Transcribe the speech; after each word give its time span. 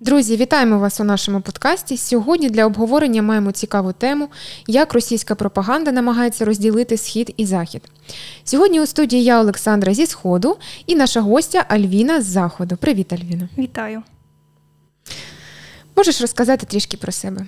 Друзі, 0.00 0.36
вітаємо 0.36 0.78
вас 0.78 1.00
у 1.00 1.04
нашому 1.04 1.40
подкасті. 1.40 1.96
Сьогодні 1.96 2.50
для 2.50 2.66
обговорення 2.66 3.22
маємо 3.22 3.52
цікаву 3.52 3.92
тему, 3.92 4.28
як 4.66 4.94
російська 4.94 5.34
пропаганда 5.34 5.92
намагається 5.92 6.44
розділити 6.44 6.96
схід 6.96 7.34
і 7.36 7.46
захід. 7.46 7.82
Сьогодні 8.44 8.80
у 8.80 8.86
студії 8.86 9.24
я 9.24 9.40
Олександра 9.40 9.94
зі 9.94 10.06
Сходу 10.06 10.56
і 10.86 10.94
наша 10.94 11.20
гостя 11.20 11.64
Альвіна 11.68 12.22
з 12.22 12.24
Заходу. 12.24 12.76
Привіт, 12.76 13.12
Альвіна. 13.12 13.48
Вітаю. 13.58 14.02
Можеш 15.96 16.20
розказати 16.20 16.66
трішки 16.66 16.96
про 16.96 17.12
себе? 17.12 17.46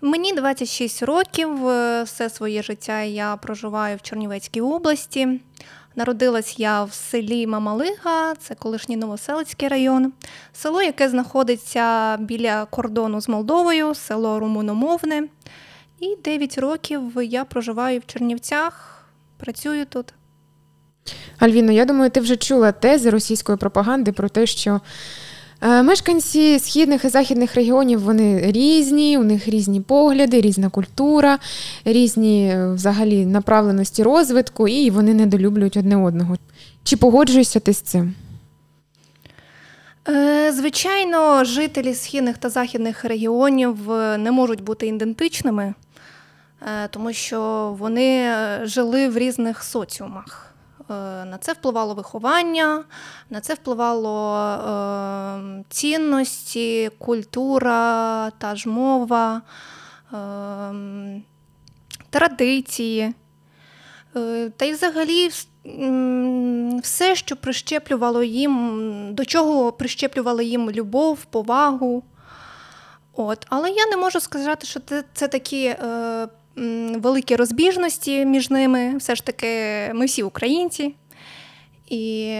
Мені 0.00 0.32
26 0.32 1.02
років. 1.02 1.68
Е, 1.68 2.02
все 2.02 2.30
своє 2.30 2.62
життя 2.62 3.02
я 3.02 3.36
проживаю 3.36 3.96
в 3.96 4.02
Чернівецькій 4.02 4.60
області. 4.60 5.40
Народилась 5.96 6.58
я 6.58 6.84
в 6.84 6.92
селі 6.92 7.46
Мамалига, 7.46 8.34
це 8.34 8.54
колишній 8.54 8.96
Новоселицький 8.96 9.68
район, 9.68 10.12
село, 10.52 10.82
яке 10.82 11.08
знаходиться 11.08 12.16
біля 12.16 12.64
кордону 12.64 13.20
з 13.20 13.28
Молдовою, 13.28 13.94
село 13.94 14.40
румуномовне. 14.40 15.22
І 16.00 16.16
9 16.24 16.58
років 16.58 17.02
я 17.22 17.44
проживаю 17.44 18.00
в 18.00 18.06
Чернівцях, 18.06 19.04
працюю 19.36 19.86
тут. 19.86 20.14
Альвіно, 21.38 21.72
я 21.72 21.84
думаю, 21.84 22.10
ти 22.10 22.20
вже 22.20 22.36
чула 22.36 22.72
тези 22.72 23.10
російської 23.10 23.58
пропаганди 23.58 24.12
про 24.12 24.28
те, 24.28 24.46
що 24.46 24.80
мешканці 25.64 26.58
східних 26.58 27.04
і 27.04 27.08
західних 27.08 27.54
регіонів 27.54 28.00
вони 28.00 28.52
різні, 28.52 29.18
у 29.18 29.24
них 29.24 29.48
різні 29.48 29.80
погляди, 29.80 30.40
різна 30.40 30.70
культура, 30.70 31.38
різні 31.84 32.48
е, 32.48 32.72
взагалі 32.72 33.26
направленості 33.26 34.02
розвитку, 34.02 34.68
і 34.68 34.90
вони 34.90 35.14
недолюблюють 35.14 35.76
одне 35.76 35.96
одного. 35.96 36.36
Чи 36.82 36.96
погоджуєшся 36.96 37.60
ти 37.60 37.72
з 37.72 37.80
цим? 37.80 38.14
Е, 40.08 40.52
звичайно, 40.52 41.44
жителі 41.44 41.94
східних 41.94 42.38
та 42.38 42.48
західних 42.48 43.04
регіонів 43.04 43.76
не 44.18 44.30
можуть 44.32 44.60
бути 44.60 44.86
ідентичними, 44.86 45.74
тому 46.90 47.12
що 47.12 47.74
вони 47.78 48.34
жили 48.64 49.08
в 49.08 49.18
різних 49.18 49.62
соціумах. 49.62 50.53
Е, 50.90 51.24
на 51.24 51.38
це 51.38 51.52
впливало 51.52 51.94
виховання, 51.94 52.84
на 53.30 53.40
це 53.40 53.54
впливало 53.54 54.36
е, 54.38 55.64
цінності, 55.68 56.90
культура, 56.98 58.30
та 58.38 58.56
ж 58.56 58.68
мова, 58.68 59.42
е, 60.12 61.22
традиції. 62.10 63.14
Та 64.56 64.64
й 64.64 64.72
взагалі 64.72 65.28
все, 66.82 67.16
що 67.16 67.36
прищеплювало 67.36 68.22
їм, 68.22 69.08
до 69.14 69.24
чого 69.24 69.72
прищеплювало 69.72 70.42
їм 70.42 70.70
любов, 70.70 71.24
повагу. 71.24 72.02
От. 73.12 73.46
Але 73.48 73.70
я 73.70 73.86
не 73.86 73.96
можу 73.96 74.20
сказати, 74.20 74.66
що 74.66 74.80
це 74.80 75.04
це 75.14 75.28
такі 75.28 75.76
великі 76.96 77.36
розбіжності 77.36 78.24
між 78.24 78.50
ними. 78.50 78.96
Все 78.96 79.14
ж 79.14 79.24
таки, 79.24 79.46
ми 79.94 80.06
всі 80.06 80.22
українці, 80.22 80.94
і 81.88 82.36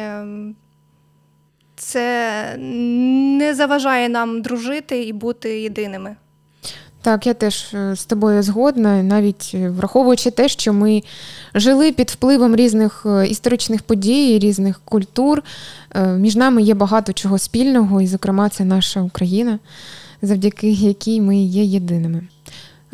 це 1.76 2.56
не 2.58 3.54
заважає 3.54 4.08
нам 4.08 4.42
дружити 4.42 5.04
і 5.04 5.12
бути 5.12 5.60
єдиними. 5.60 6.16
Так, 7.04 7.26
я 7.26 7.34
теж 7.34 7.74
е, 7.74 7.96
з 7.96 8.04
тобою 8.04 8.42
згодна, 8.42 9.02
навіть 9.02 9.50
е, 9.54 9.70
враховуючи 9.70 10.30
те, 10.30 10.48
що 10.48 10.72
ми 10.72 11.02
жили 11.54 11.92
під 11.92 12.10
впливом 12.10 12.56
різних 12.56 13.06
е, 13.06 13.26
історичних 13.26 13.82
подій, 13.82 14.38
різних 14.38 14.80
культур. 14.84 15.42
Між 16.16 16.36
нами 16.36 16.62
є 16.62 16.74
багато 16.74 17.12
чого 17.12 17.38
спільного, 17.38 18.00
і, 18.00 18.06
зокрема, 18.06 18.48
це 18.48 18.64
наша 18.64 19.00
Україна, 19.00 19.58
завдяки 20.22 20.70
якій 20.70 21.20
ми 21.20 21.36
є 21.36 21.64
єдиними. 21.64 22.22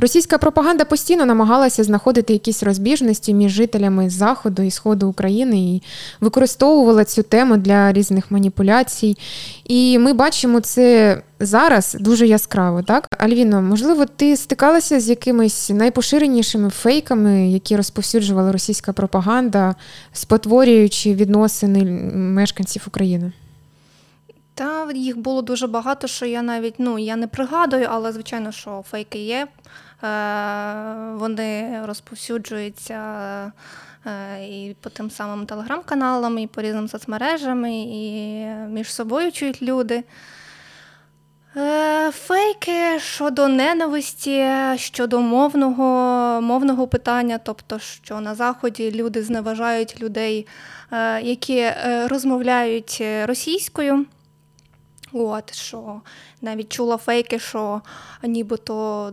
Російська 0.01 0.39
пропаганда 0.39 0.85
постійно 0.85 1.27
намагалася 1.27 1.85
знаходити 1.85 2.33
якісь 2.33 2.63
розбіжності 2.63 3.35
між 3.35 3.53
жителями 3.53 4.11
Заходу 4.11 4.63
і 4.63 4.71
Сходу 4.71 5.09
України 5.09 5.59
і 5.59 5.83
використовувала 6.21 7.05
цю 7.05 7.23
тему 7.23 7.57
для 7.57 7.93
різних 7.93 8.31
маніпуляцій. 8.31 9.17
І 9.65 9.99
ми 9.99 10.13
бачимо 10.13 10.61
це 10.61 11.23
зараз 11.41 11.97
дуже 12.01 12.27
яскраво. 12.27 12.83
Так, 12.83 13.07
Альвіно, 13.19 13.63
можливо, 13.63 14.07
ти 14.07 14.37
стикалася 14.37 15.01
з 15.01 15.09
якимись 15.09 15.71
найпоширенішими 15.71 16.71
фейками, 16.71 17.51
які 17.51 17.77
розповсюджувала 17.77 18.53
російська 18.53 18.93
пропаганда, 18.93 19.75
спотворюючи 20.13 21.15
відносини 21.15 21.85
мешканців 22.15 22.83
України? 22.87 23.33
Та 24.55 24.93
їх 24.95 25.19
було 25.19 25.43
дуже 25.43 25.67
багато, 25.67 26.07
що 26.07 26.27
я 26.27 26.43
навіть 26.43 26.75
ну 26.79 26.99
я 26.99 27.17
не 27.17 27.27
пригадую, 27.27 27.87
але 27.91 28.13
звичайно, 28.13 28.53
що 28.53 28.85
фейки 28.91 29.19
є. 29.19 29.47
Е, 30.03 31.13
вони 31.15 31.83
розповсюджуються 31.85 33.03
е, 34.07 34.47
і 34.47 34.77
по 34.81 34.91
тим 34.91 35.11
самим 35.11 35.47
телеграм-каналам, 35.47 36.39
і 36.39 36.47
по 36.47 36.63
різним 36.63 36.89
соцмережам, 36.89 37.67
і 37.67 38.47
між 38.69 38.93
собою 38.93 39.33
чують 39.33 39.63
люди. 39.63 40.05
Е, 41.57 42.11
фейки 42.11 43.01
щодо 43.01 43.49
ненависті, 43.49 44.47
щодо 44.77 45.21
мовного 45.21 45.85
мовного 46.41 46.89
питання, 46.89 47.39
тобто, 47.39 47.79
що 47.79 48.21
на 48.21 48.35
Заході 48.35 48.93
люди 48.93 49.23
зневажають 49.23 50.01
людей, 50.01 50.47
які 51.23 51.73
розмовляють 52.07 53.03
російською. 53.25 54.07
От, 55.13 55.55
що 55.55 56.01
навіть 56.43 56.73
чула 56.73 56.97
фейки, 56.97 57.39
що 57.39 57.83
нібито 58.23 59.13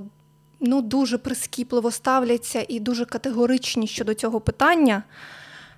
ну, 0.60 0.82
дуже 0.82 1.18
прискіпливо 1.18 1.92
ставляться 1.92 2.66
і 2.68 2.80
дуже 2.80 3.06
категоричні 3.06 3.88
щодо 3.88 4.14
цього 4.14 4.40
питання. 4.40 5.04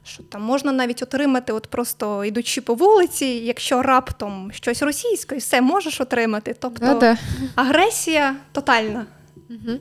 Що 0.03 0.23
там 0.23 0.41
можна 0.41 0.71
навіть 0.71 1.03
отримати, 1.03 1.53
от 1.53 1.67
просто 1.67 2.25
йдучи 2.25 2.61
по 2.61 2.73
вулиці, 2.73 3.25
якщо 3.25 3.81
раптом 3.81 4.51
щось 4.53 4.81
російське, 4.81 5.37
все 5.37 5.61
можеш 5.61 6.01
отримати. 6.01 6.55
Тобто 6.59 6.85
Да-да. 6.85 7.17
агресія 7.55 8.35
тотальна. 8.51 9.05
Угу. 9.49 9.79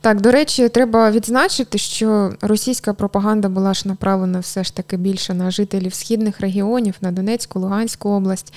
Так, 0.00 0.20
до 0.20 0.30
речі, 0.30 0.68
треба 0.68 1.10
відзначити, 1.10 1.78
що 1.78 2.32
російська 2.40 2.94
пропаганда 2.94 3.48
була 3.48 3.74
ж 3.74 3.88
направлена 3.88 4.38
все 4.38 4.64
ж 4.64 4.76
таки 4.76 4.96
більше 4.96 5.34
на 5.34 5.50
жителів 5.50 5.94
східних 5.94 6.40
регіонів, 6.40 6.94
на 7.00 7.12
Донецьку, 7.12 7.60
Луганську 7.60 8.08
область. 8.08 8.54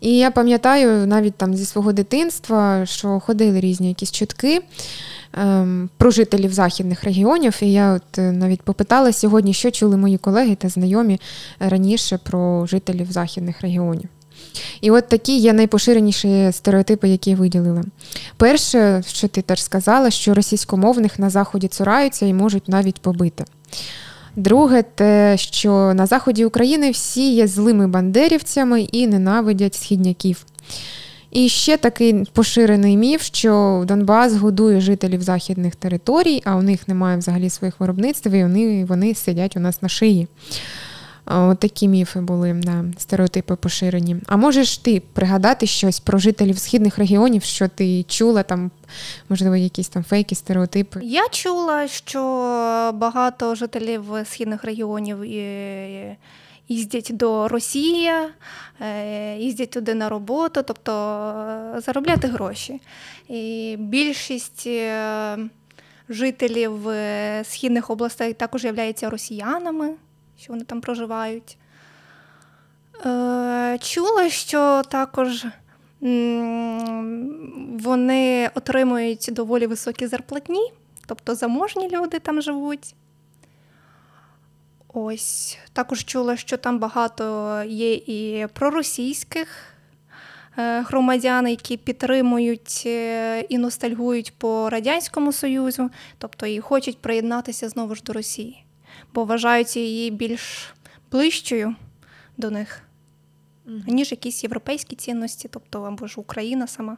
І 0.00 0.16
я 0.16 0.30
пам'ятаю 0.30 1.06
навіть 1.06 1.34
там 1.34 1.54
зі 1.56 1.64
свого 1.64 1.92
дитинства, 1.92 2.86
що 2.86 3.20
ходили 3.20 3.60
різні 3.60 3.88
якісь 3.88 4.12
чутки 4.12 4.60
ем, 5.32 5.90
про 5.96 6.10
жителів 6.10 6.52
західних 6.52 7.04
регіонів. 7.04 7.58
І 7.60 7.72
я 7.72 7.92
от 7.92 8.18
е, 8.18 8.32
навіть 8.32 8.62
попитала 8.62 9.12
сьогодні, 9.12 9.54
що 9.54 9.70
чули 9.70 9.96
мої 9.96 10.18
колеги 10.18 10.54
та 10.54 10.68
знайомі 10.68 11.20
раніше 11.60 12.18
про 12.22 12.66
жителів 12.66 13.12
західних 13.12 13.60
регіонів. 13.60 14.08
І 14.80 14.90
от 14.90 15.08
такі 15.08 15.38
є 15.38 15.52
найпоширеніші 15.52 16.52
стереотипи, 16.52 17.08
які 17.08 17.34
я. 17.34 17.84
Перше, 18.36 19.02
що 19.06 19.28
ти 19.28 19.42
теж 19.42 19.62
сказала, 19.62 20.10
що 20.10 20.34
російськомовних 20.34 21.18
на 21.18 21.30
заході 21.30 21.68
цураються 21.68 22.26
і 22.26 22.34
можуть 22.34 22.68
навіть 22.68 23.00
побити. 23.00 23.44
Друге, 24.38 24.82
те, 24.82 25.36
що 25.36 25.94
на 25.94 26.06
заході 26.06 26.44
України 26.44 26.90
всі 26.90 27.34
є 27.34 27.46
злими 27.46 27.88
бандерівцями 27.88 28.82
і 28.82 29.06
ненавидять 29.06 29.74
східняків. 29.74 30.44
І 31.30 31.48
ще 31.48 31.76
такий 31.76 32.24
поширений 32.32 32.96
міф, 32.96 33.22
що 33.22 33.84
Донбас 33.88 34.36
годує 34.36 34.80
жителів 34.80 35.22
західних 35.22 35.76
територій, 35.76 36.42
а 36.44 36.56
у 36.56 36.62
них 36.62 36.88
немає 36.88 37.18
взагалі 37.18 37.50
своїх 37.50 37.80
виробництв, 37.80 38.28
і 38.28 38.42
вони 38.42 38.84
вони 38.84 39.14
сидять 39.14 39.56
у 39.56 39.60
нас 39.60 39.82
на 39.82 39.88
шиї. 39.88 40.28
От 41.30 41.58
такі 41.58 41.88
міфи 41.88 42.20
були, 42.20 42.52
да, 42.52 42.84
стереотипи 42.98 43.56
поширені. 43.56 44.16
А 44.26 44.36
можеш 44.36 44.78
ти 44.78 45.02
пригадати 45.12 45.66
щось 45.66 46.00
про 46.00 46.18
жителів 46.18 46.58
східних 46.58 46.98
регіонів, 46.98 47.42
що 47.42 47.68
ти 47.68 48.02
чула 48.02 48.42
там, 48.42 48.70
можливо, 49.28 49.56
якісь 49.56 49.88
там 49.88 50.04
фейки, 50.04 50.34
стереотипи? 50.34 51.00
Я 51.02 51.28
чула, 51.28 51.88
що 51.88 52.20
багато 52.94 53.54
жителів 53.54 54.04
східних 54.24 54.64
регіонів 54.64 55.24
їздять 56.68 57.10
до 57.10 57.48
Росії, 57.48 58.10
е, 58.80 59.36
їздять 59.36 59.70
туди 59.70 59.94
на 59.94 60.08
роботу, 60.08 60.62
тобто 60.62 60.92
е, 61.76 61.80
заробляти 61.80 62.28
гроші. 62.28 62.80
І 63.28 63.76
Більшість 63.78 64.66
е, 64.66 65.38
жителів 66.08 66.80
східних 67.42 67.90
областей 67.90 68.32
також 68.32 68.64
являються 68.64 69.10
росіянами 69.10 69.94
що 70.38 70.52
вони 70.52 70.64
там 70.64 70.80
проживають. 70.80 71.58
Е, 73.06 73.78
Чула, 73.80 74.30
що 74.30 74.82
також 74.88 75.46
вони 77.80 78.50
отримують 78.54 79.28
доволі 79.32 79.66
високі 79.66 80.06
зарплатні, 80.06 80.72
тобто 81.06 81.34
заможні 81.34 81.88
люди 81.88 82.18
там 82.18 82.42
живуть. 82.42 82.94
Ось, 84.94 85.58
також 85.72 86.04
чула, 86.04 86.36
що 86.36 86.56
там 86.56 86.78
багато 86.78 87.62
є 87.66 87.94
і 87.94 88.46
проросійських 88.52 89.48
громадян, 90.56 91.48
які 91.48 91.76
підтримують 91.76 92.86
і 93.48 93.58
ностальгують 93.58 94.34
по 94.38 94.70
Радянському 94.70 95.32
Союзу, 95.32 95.90
тобто 96.18 96.46
і 96.46 96.60
хочуть 96.60 96.98
приєднатися 96.98 97.68
знову 97.68 97.94
ж 97.94 98.02
до 98.02 98.12
Росії, 98.12 98.64
бо 99.14 99.24
вважають 99.24 99.76
її 99.76 100.10
більш 100.10 100.74
ближчою 101.12 101.74
до 102.36 102.50
них, 102.50 102.82
ніж 103.86 104.10
якісь 104.10 104.44
європейські 104.44 104.96
цінності, 104.96 105.48
тобто 105.52 105.82
або 105.82 106.06
ж 106.06 106.14
Україна 106.20 106.66
сама. 106.66 106.96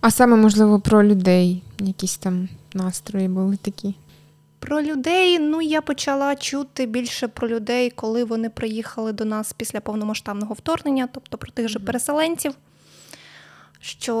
А 0.00 0.10
саме, 0.10 0.36
можливо, 0.36 0.80
про 0.80 1.04
людей, 1.04 1.62
якісь 1.78 2.16
там 2.16 2.48
настрої 2.74 3.28
були 3.28 3.56
такі. 3.56 3.94
Про 4.58 4.82
людей, 4.82 5.38
ну 5.38 5.62
я 5.62 5.80
почала 5.80 6.36
чути 6.36 6.86
більше 6.86 7.28
про 7.28 7.48
людей, 7.48 7.90
коли 7.90 8.24
вони 8.24 8.50
приїхали 8.50 9.12
до 9.12 9.24
нас 9.24 9.52
після 9.52 9.80
повномасштабного 9.80 10.54
вторгнення, 10.54 11.08
тобто 11.12 11.38
про 11.38 11.50
тих 11.50 11.68
же 11.68 11.78
переселенців. 11.78 12.54
Що, 13.82 14.16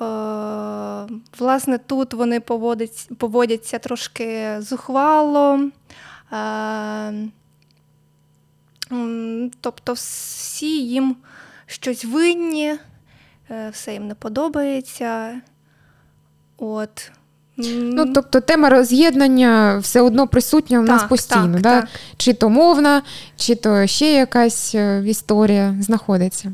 е, 0.00 1.14
власне, 1.38 1.78
тут 1.78 2.14
вони 2.14 2.40
поводять, 2.40 3.08
поводяться 3.18 3.78
трошки 3.78 4.56
зухвало. 4.60 5.70
Е, 6.32 7.12
Тобто, 9.60 9.92
всі 9.92 10.86
їм 10.86 11.16
щось 11.66 12.04
винні, 12.04 12.74
е, 13.50 13.70
все 13.72 13.92
їм 13.92 14.06
не 14.08 14.14
подобається. 14.14 15.40
От. 16.58 17.10
Ну, 17.56 18.12
тобто 18.12 18.40
тема 18.40 18.68
роз'єднання 18.68 19.78
все 19.78 20.00
одно 20.00 20.28
присутня 20.28 20.80
у 20.80 20.82
нас 20.82 21.04
постійно. 21.04 21.52
Так, 21.52 21.62
да? 21.62 21.80
так. 21.80 21.88
Чи 22.16 22.32
то 22.32 22.50
мовна, 22.50 23.02
чи 23.36 23.54
то 23.54 23.86
ще 23.86 24.12
якась 24.12 24.74
е, 24.74 25.02
історія 25.06 25.76
знаходиться. 25.80 26.52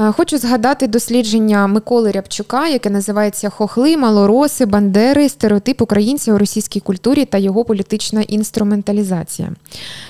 Е, 0.00 0.12
хочу 0.12 0.38
згадати 0.38 0.86
дослідження 0.86 1.66
Миколи 1.66 2.10
Рябчука, 2.10 2.68
яке 2.68 2.90
називається 2.90 3.50
Хохли, 3.50 3.96
малороси, 3.96 4.66
бандери, 4.66 5.28
стереотип 5.28 5.82
українця 5.82 6.32
у 6.32 6.38
російській 6.38 6.80
культурі 6.80 7.24
та 7.24 7.38
його 7.38 7.64
політична 7.64 8.22
інструменталізація. 8.22 9.48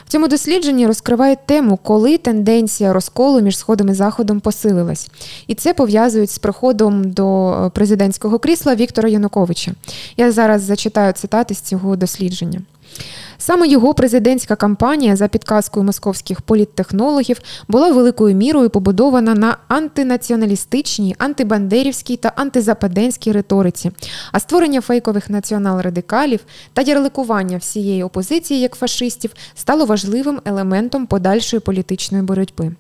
В 0.07 0.09
цьому 0.09 0.29
дослідженні 0.29 0.87
розкривають 0.87 1.47
тему, 1.47 1.79
коли 1.83 2.19
тенденція 2.19 2.93
розколу 2.93 3.41
між 3.41 3.59
Сходом 3.59 3.89
і 3.89 3.95
Заходом 3.95 4.41
посилилась. 4.41 5.09
І 5.47 5.55
це 5.55 5.75
пов'язують 5.75 6.31
з 6.31 6.39
приходом 6.39 7.11
до 7.11 7.53
е, 7.53 7.71
президентського 7.71 8.39
крісла 8.39 8.75
Віктора 8.75 9.09
Януковича. 9.09 9.73
Я 10.17 10.33
зараз 10.33 10.63
зачитаю 10.63 11.13
цитати 11.13 11.55
з 11.55 11.61
цього 11.61 11.97
дослідження. 11.97 12.61
Саме 13.39 13.69
його 13.69 13.95
президентська 13.95 14.57
кампанія 14.57 15.17
за 15.17 15.29
підказкою 15.29 15.85
московських 15.85 16.41
політтехнологів 16.41 17.41
була 17.69 17.93
великою 17.93 18.35
мірою 18.35 18.71
побудована 18.71 19.35
на 19.35 19.57
антинаціоналістичній, 19.69 21.15
антибандерівській 21.19 22.17
та 22.17 22.33
антизападенській 22.37 23.33
риториці, 23.33 23.91
а 24.33 24.41
створення 24.41 24.81
фейкових 24.81 25.31
націонал-радикалів 25.31 26.41
та 26.73 26.83
ярликування 26.83 27.57
всієї 27.57 28.03
опозиції 28.03 28.61
як 28.61 28.77
фашистів 28.77 29.31
стало 29.55 29.85
важливим 29.85 30.41
елементом 30.45 31.07
подальшої 31.07 31.61
політичної 31.61 32.25
боротьби. 32.25 32.73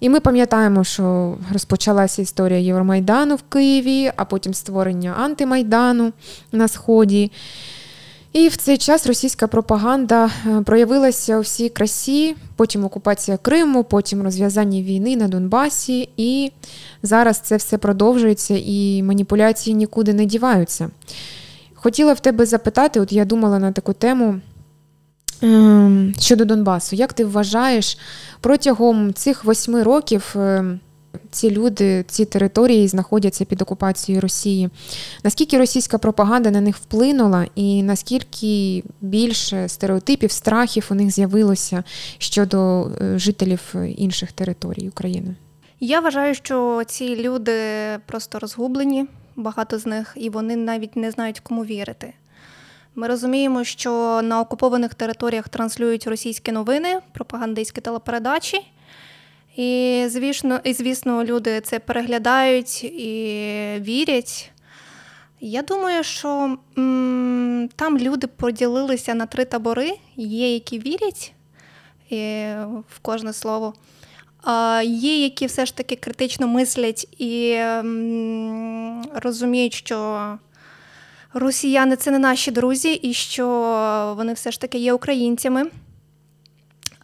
І 0.00 0.08
ми 0.08 0.20
пам'ятаємо, 0.20 0.84
що 0.84 1.36
розпочалася 1.52 2.22
історія 2.22 2.58
Євромайдану 2.58 3.36
в 3.36 3.42
Києві, 3.42 4.12
а 4.16 4.24
потім 4.24 4.54
створення 4.54 5.14
антимайдану 5.18 6.12
на 6.52 6.68
Сході. 6.68 7.32
І 8.34 8.48
в 8.48 8.56
цей 8.56 8.78
час 8.78 9.06
російська 9.06 9.46
пропаганда 9.46 10.30
е, 10.46 10.60
проявилася 10.60 11.38
у 11.38 11.40
всій 11.40 11.68
красі, 11.68 12.36
потім 12.56 12.84
окупація 12.84 13.36
Криму, 13.36 13.84
потім 13.84 14.22
розв'язання 14.22 14.82
війни 14.82 15.16
на 15.16 15.28
Донбасі, 15.28 16.08
і 16.16 16.52
зараз 17.02 17.38
це 17.38 17.56
все 17.56 17.78
продовжується 17.78 18.54
і 18.66 19.02
маніпуляції 19.02 19.76
нікуди 19.76 20.14
не 20.14 20.26
діваються. 20.26 20.90
Хотіла 21.74 22.12
в 22.12 22.20
тебе 22.20 22.46
запитати, 22.46 23.00
от 23.00 23.12
я 23.12 23.24
думала 23.24 23.58
на 23.58 23.72
таку 23.72 23.92
тему 23.92 24.40
ем, 25.42 26.14
щодо 26.18 26.44
Донбасу. 26.44 26.96
Як 26.96 27.12
ти 27.12 27.24
вважаєш 27.24 27.98
протягом 28.40 29.14
цих 29.14 29.44
восьми 29.44 29.82
років? 29.82 30.36
Ці 31.30 31.50
люди, 31.50 32.04
ці 32.08 32.24
території 32.24 32.88
знаходяться 32.88 33.44
під 33.44 33.62
окупацією 33.62 34.20
Росії. 34.20 34.70
Наскільки 35.24 35.58
російська 35.58 35.98
пропаганда 35.98 36.50
на 36.50 36.60
них 36.60 36.76
вплинула, 36.76 37.46
і 37.54 37.82
наскільки 37.82 38.82
більше 39.00 39.68
стереотипів, 39.68 40.30
страхів 40.30 40.86
у 40.90 40.94
них 40.94 41.10
з'явилося 41.10 41.84
щодо 42.18 42.90
е, 43.00 43.18
жителів 43.18 43.74
інших 43.96 44.32
територій 44.32 44.88
України? 44.88 45.34
Я 45.80 46.00
вважаю, 46.00 46.34
що 46.34 46.82
ці 46.86 47.16
люди 47.16 47.58
просто 48.06 48.38
розгублені, 48.38 49.06
багато 49.36 49.78
з 49.78 49.86
них, 49.86 50.12
і 50.16 50.30
вони 50.30 50.56
навіть 50.56 50.96
не 50.96 51.10
знають, 51.10 51.40
кому 51.40 51.64
вірити. 51.64 52.12
Ми 52.94 53.08
розуміємо, 53.08 53.64
що 53.64 54.20
на 54.24 54.40
окупованих 54.40 54.94
територіях 54.94 55.48
транслюють 55.48 56.06
російські 56.06 56.52
новини, 56.52 57.00
пропагандистські 57.12 57.80
телепередачі. 57.80 58.60
І, 59.56 60.04
звісно, 60.08 60.60
і, 60.64 60.72
звісно, 60.72 61.24
люди 61.24 61.60
це 61.60 61.78
переглядають 61.78 62.84
і 62.84 63.34
вірять. 63.80 64.50
Я 65.40 65.62
думаю, 65.62 66.04
що 66.04 66.56
м- 66.78 67.68
там 67.76 67.98
люди 67.98 68.26
поділилися 68.26 69.14
на 69.14 69.26
три 69.26 69.44
табори. 69.44 69.92
Є, 70.16 70.54
які 70.54 70.78
вірять 70.78 71.32
і, 72.10 72.16
в 72.88 72.98
кожне 73.02 73.32
слово. 73.32 73.74
А 74.42 74.82
Є, 74.86 75.22
які 75.22 75.46
все 75.46 75.66
ж 75.66 75.76
таки 75.76 75.96
критично 75.96 76.46
мислять 76.48 77.06
і 77.18 77.50
м- 77.50 79.02
розуміють, 79.14 79.74
що 79.74 80.38
росіяни 81.32 81.96
це 81.96 82.10
не 82.10 82.18
наші 82.18 82.50
друзі, 82.50 82.92
і 82.92 83.12
що 83.14 83.46
вони 84.16 84.32
все 84.32 84.50
ж 84.50 84.60
таки 84.60 84.78
є 84.78 84.92
українцями. 84.92 85.64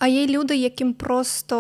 А 0.00 0.06
є 0.06 0.26
люди, 0.26 0.56
яким 0.56 0.94
просто 0.94 1.56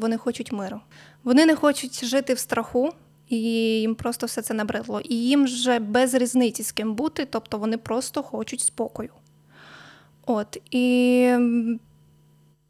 вони 0.00 0.16
хочуть 0.16 0.52
миру. 0.52 0.80
Вони 1.24 1.46
не 1.46 1.56
хочуть 1.56 2.04
жити 2.04 2.34
в 2.34 2.38
страху, 2.38 2.92
і 3.28 3.36
їм 3.80 3.94
просто 3.94 4.26
все 4.26 4.42
це 4.42 4.54
набридло. 4.54 5.00
І 5.00 5.14
їм 5.14 5.44
вже 5.44 5.78
без 5.78 6.14
різниці 6.14 6.62
з 6.62 6.72
ким 6.72 6.94
бути, 6.94 7.26
тобто 7.30 7.58
вони 7.58 7.78
просто 7.78 8.22
хочуть 8.22 8.60
спокою. 8.60 9.10
От 10.26 10.58
і 10.70 11.26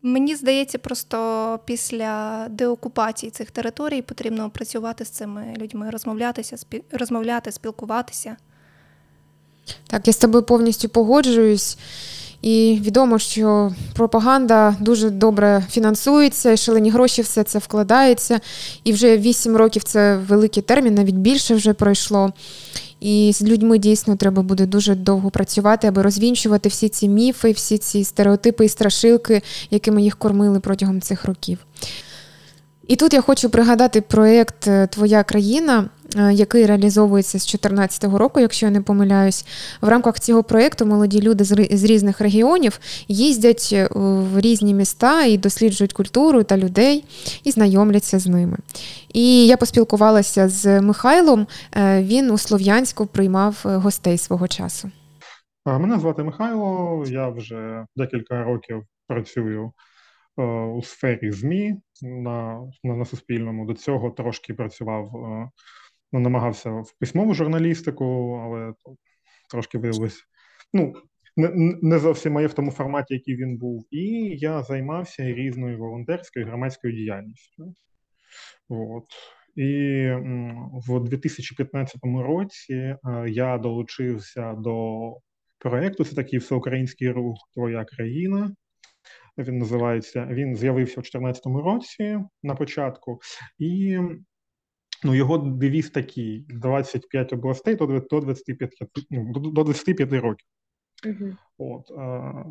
мені 0.02 0.36
здається, 0.36 0.78
просто 0.78 1.60
після 1.64 2.46
деокупації 2.50 3.30
цих 3.30 3.50
територій 3.50 4.02
потрібно 4.02 4.50
працювати 4.50 5.04
з 5.04 5.08
цими 5.08 5.54
людьми, 5.58 5.90
розмовлятися, 5.90 6.56
спі... 6.56 6.82
розмовляти, 6.92 7.52
спілкуватися. 7.52 8.36
Так, 9.86 10.06
я 10.06 10.12
з 10.12 10.16
тобою 10.16 10.44
повністю 10.44 10.88
погоджуюсь. 10.88 11.78
І 12.42 12.80
відомо, 12.82 13.18
що 13.18 13.72
пропаганда 13.94 14.76
дуже 14.80 15.10
добре 15.10 15.64
фінансується, 15.70 16.52
і 16.52 16.56
шалені 16.56 16.90
гроші 16.90 17.22
все 17.22 17.42
це 17.42 17.58
вкладається. 17.58 18.40
І 18.84 18.92
вже 18.92 19.18
8 19.18 19.56
років 19.56 19.82
це 19.82 20.16
великий 20.16 20.62
термін, 20.62 20.94
навіть 20.94 21.14
більше 21.14 21.54
вже 21.54 21.72
пройшло. 21.72 22.32
І 23.00 23.32
з 23.34 23.42
людьми 23.42 23.78
дійсно 23.78 24.16
треба 24.16 24.42
буде 24.42 24.66
дуже 24.66 24.94
довго 24.94 25.30
працювати, 25.30 25.88
аби 25.88 26.02
розвінчувати 26.02 26.68
всі 26.68 26.88
ці 26.88 27.08
міфи, 27.08 27.52
всі 27.52 27.78
ці 27.78 28.04
стереотипи 28.04 28.64
і 28.64 28.68
страшилки, 28.68 29.42
якими 29.70 30.02
їх 30.02 30.16
кормили 30.16 30.60
протягом 30.60 31.00
цих 31.00 31.24
років. 31.24 31.58
І 32.86 32.96
тут 32.96 33.12
я 33.12 33.20
хочу 33.20 33.50
пригадати 33.50 34.00
проєкт 34.00 34.68
Твоя 34.90 35.22
країна, 35.22 35.88
який 36.32 36.66
реалізовується 36.66 37.38
з 37.38 37.42
2014 37.46 38.04
року, 38.04 38.40
якщо 38.40 38.66
я 38.66 38.72
не 38.72 38.80
помиляюсь. 38.80 39.46
В 39.80 39.88
рамках 39.88 40.20
цього 40.20 40.42
проєкту 40.42 40.86
молоді 40.86 41.22
люди 41.22 41.44
з 41.44 41.84
різних 41.84 42.20
регіонів 42.20 42.80
їздять 43.08 43.70
е, 43.72 43.88
в 43.94 44.40
різні 44.40 44.74
міста 44.74 45.24
і 45.24 45.38
досліджують 45.38 45.92
культуру 45.92 46.42
та 46.42 46.56
людей 46.56 47.04
і 47.44 47.50
знайомляться 47.50 48.18
з 48.18 48.26
ними. 48.26 48.56
І 49.12 49.46
я 49.46 49.56
поспілкувалася 49.56 50.48
з 50.48 50.80
Михайлом. 50.80 51.46
Він 51.98 52.30
у 52.30 52.38
Слов'янську 52.38 53.06
приймав 53.06 53.60
гостей 53.64 54.18
свого 54.18 54.48
часу. 54.48 54.90
Мене 55.66 55.98
звати 55.98 56.22
Михайло, 56.22 57.04
я 57.08 57.28
вже 57.28 57.84
декілька 57.96 58.44
років 58.44 58.82
працюю 59.08 59.72
Е, 60.40 60.42
у 60.64 60.82
сфері 60.82 61.32
ЗМІ 61.32 61.74
на 62.02 62.60
на, 62.84 62.96
на 62.96 63.04
Суспільному. 63.04 63.66
До 63.66 63.74
цього 63.74 64.10
трошки 64.10 64.54
працював, 64.54 65.16
е, 65.16 65.50
ну, 66.12 66.20
намагався 66.20 66.70
в 66.70 66.92
письмову 66.98 67.34
журналістику, 67.34 68.34
але 68.44 68.74
трошки 69.50 69.78
виявилось. 69.78 70.24
Ну, 70.72 70.94
не 71.36 71.76
не 71.82 71.98
зовсім 71.98 72.32
моє 72.32 72.46
в 72.46 72.52
тому 72.52 72.70
форматі, 72.70 73.14
який 73.14 73.36
він 73.36 73.56
був, 73.56 73.86
і 73.90 74.04
я 74.38 74.62
займався 74.62 75.22
різною 75.22 75.78
волонтерською 75.78 76.46
громадською 76.46 76.94
діяльністю. 76.94 77.74
От. 78.68 79.04
І 79.56 80.10
в 80.88 81.00
2015 81.00 81.96
році 82.04 82.74
е, 82.74 82.98
я 83.28 83.58
долучився 83.58 84.54
до 84.54 85.00
проєкту. 85.58 86.04
Це 86.04 86.16
такий 86.16 86.38
всеукраїнський 86.38 87.10
рух 87.10 87.36
Твоя 87.54 87.84
країна, 87.84 88.54
Він 89.38 89.58
називається. 89.58 90.26
Він 90.30 90.56
з'явився 90.56 90.92
у 90.92 91.02
2014 91.02 91.46
році 91.46 92.18
на 92.42 92.54
початку, 92.54 93.20
і 93.58 93.98
ну, 95.04 95.14
його 95.14 95.38
девіз 95.38 95.90
такий: 95.90 96.46
25 96.48 97.32
областей 97.32 97.74
до 97.74 97.86
25 97.86 98.70
ну, 99.10 99.32
до 99.32 99.64
25 99.64 100.12
років. 100.12 100.46
Uh-huh. 101.06 101.36
От, 101.58 101.90
а, 101.90 102.44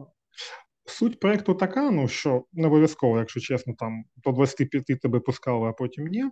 Суть 0.85 1.19
проєкту 1.19 1.53
така, 1.53 1.91
ну 1.91 2.07
що 2.07 2.45
не 2.53 2.67
обов'язково, 2.67 3.19
якщо 3.19 3.39
чесно, 3.39 3.73
там 3.73 4.03
до 4.17 4.31
25 4.31 5.01
тебе 5.01 5.19
пускали, 5.19 5.69
а 5.69 5.73
потім 5.73 6.07
ні. 6.07 6.25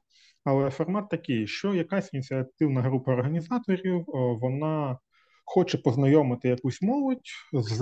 Але 0.44 0.70
формат 0.70 1.10
такий, 1.10 1.48
що 1.48 1.74
якась 1.74 2.14
ініціативна 2.14 2.82
група 2.82 3.12
організаторів, 3.12 4.06
вона 4.42 4.98
хоче 5.46 5.78
познайомити 5.78 6.50
якусь 6.50 6.82
молодь 6.82 7.30
з 7.54 7.78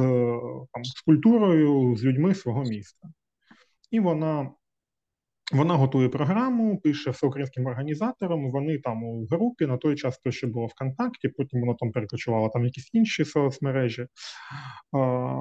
там, 0.74 0.84
з 0.84 1.02
культурою, 1.02 1.96
з 1.96 2.04
людьми 2.04 2.36
свого 2.36 2.64
міста. 2.64 3.08
І 3.92 4.00
вона 4.00 4.52
вона 5.52 5.76
готує 5.76 6.10
програму, 6.10 6.80
пише 6.80 7.12
всеукраїнським 7.12 7.66
організаторам. 7.66 8.52
Вони 8.52 8.78
там 8.78 9.04
у 9.04 9.26
групі 9.26 9.66
на 9.66 9.78
той 9.78 9.96
час 9.96 10.20
то 10.20 10.32
ще 10.32 10.48
було 10.48 10.66
ВКонтакті, 10.66 11.30
потім 11.30 11.60
воно 11.60 11.74
там 11.74 11.92
перекочувало 11.92 12.50
там 12.50 12.66
якісь 12.66 12.90
інші 12.94 13.26
соцмережі. 13.26 14.08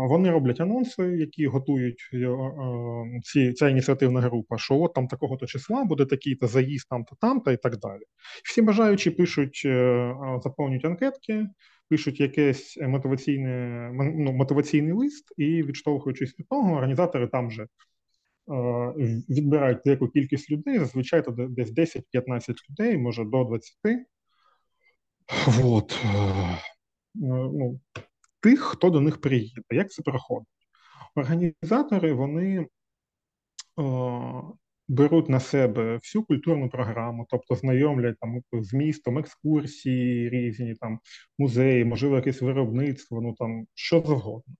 Вони 0.08 0.30
роблять 0.30 0.60
анонси, 0.60 1.02
які 1.02 1.46
готують 1.46 2.10
е, 2.12 2.16
е, 2.16 3.20
ці, 3.22 3.52
ця 3.52 3.68
ініціативна 3.68 4.20
група, 4.20 4.58
що 4.58 4.80
от 4.80 4.94
там 4.94 5.06
такого-то 5.06 5.46
числа 5.46 5.84
буде 5.84 6.04
такий-то 6.04 6.46
заїзд 6.46 6.88
там-то, 6.88 7.16
там-то 7.20 7.52
і 7.52 7.56
так 7.56 7.76
далі. 7.78 8.02
Всі 8.44 8.62
бажаючі 8.62 9.10
пишуть, 9.10 9.62
е, 9.64 10.14
заповнюють 10.44 10.84
анкетки, 10.84 11.46
пишуть 11.88 12.20
якийсь 12.20 12.78
мотиваційний, 12.80 13.90
ну, 14.14 14.32
мотиваційний 14.32 14.92
лист, 14.92 15.24
і 15.36 15.62
відштовхуючись 15.62 16.38
від 16.38 16.48
того, 16.48 16.72
організатори 16.72 17.26
там 17.26 17.50
же. 17.50 17.66
Відбирають 19.28 19.78
деяку 19.84 20.08
кількість 20.08 20.50
людей, 20.50 20.78
зазвичай 20.78 21.24
то 21.24 21.30
десь 21.30 21.72
10-15 21.72 22.54
людей, 22.70 22.98
може 22.98 23.24
до 23.24 23.44
20. 23.44 23.74
Вот. 25.46 26.04
Ну, 27.14 27.80
тих, 28.40 28.60
хто 28.60 28.90
до 28.90 29.00
них 29.00 29.20
приїде. 29.20 29.62
Як 29.70 29.90
це 29.90 30.02
проходить? 30.02 30.48
Організатори 31.14 32.12
вони 32.12 32.66
о, 33.76 34.54
беруть 34.88 35.28
на 35.28 35.40
себе 35.40 35.96
всю 35.96 36.24
культурну 36.24 36.68
програму, 36.70 37.26
тобто 37.30 37.54
знайомлять 37.54 38.16
там 38.20 38.42
з 38.52 38.74
містом, 38.74 39.18
екскурсії 39.18 40.30
різні, 40.30 40.74
там 40.74 40.98
музеї, 41.38 41.84
можливо, 41.84 42.16
якесь 42.16 42.42
виробництво, 42.42 43.20
ну 43.20 43.34
там 43.34 43.66
що 43.74 44.00
завгодно. 44.00 44.54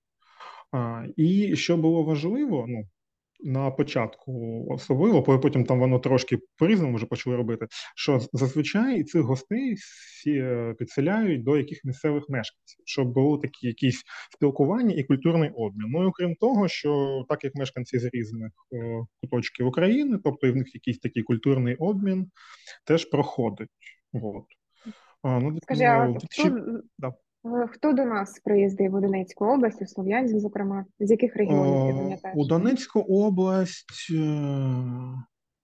А, 0.73 1.07
І 1.17 1.57
що 1.57 1.77
було 1.77 2.03
важливо, 2.03 2.65
ну 2.69 2.89
на 3.41 3.71
початку 3.71 4.65
особливо, 4.71 5.23
потім 5.23 5.65
там 5.65 5.81
воно 5.81 5.99
трошки 5.99 6.39
по-різному 6.57 6.97
вже 6.97 7.07
почали 7.07 7.37
робити. 7.37 7.67
Що 7.97 8.21
зазвичай 8.33 9.05
цих 9.05 9.23
гостей 9.23 9.75
всі 9.75 10.31
е, 10.31 10.75
підселяють 10.79 11.45
до 11.45 11.57
яких 11.57 11.85
місцевих 11.85 12.25
мешканців, 12.29 12.83
щоб 12.85 13.13
було 13.13 13.39
такі 13.39 13.67
якісь 13.67 14.03
спілкування 14.33 14.95
і 14.95 15.05
культурний 15.05 15.51
обмін. 15.51 15.87
Ну 15.91 16.03
і 16.03 16.07
окрім 16.07 16.35
того, 16.35 16.69
що 16.69 17.25
так 17.29 17.45
як 17.45 17.55
мешканці 17.55 17.99
з 17.99 18.05
різних 18.13 18.53
о, 18.71 19.07
куточків 19.21 19.67
України, 19.67 20.19
тобто 20.25 20.47
і 20.47 20.51
в 20.51 20.57
них 20.57 20.75
якийсь 20.75 20.99
такий 20.99 21.23
культурний 21.23 21.75
обмін, 21.75 22.31
теж 22.85 23.05
проходить. 23.05 23.69
От. 24.13 24.45
А, 25.23 25.41
ну, 25.41 25.59
Скажи, 25.63 25.85
а 25.85 26.07
ну, 26.07 26.19
чи... 26.31 26.53
да. 26.99 27.15
Е, 27.45 27.67
хто 27.67 27.93
до 27.93 28.05
нас 28.05 28.41
приїздив 28.45 28.93
в 28.93 29.01
Донецьку 29.01 29.45
область, 29.45 29.83
у 29.83 29.87
Слов'янськ, 29.87 30.39
зокрема, 30.39 30.85
з 31.01 31.11
яких 31.11 31.37
регіонів 31.37 31.87
ти 31.87 31.99
пам'ятаєш? 31.99 32.37
У 32.39 32.47
Донецьку 32.47 33.01
область, 33.01 34.09
е, 34.11 34.75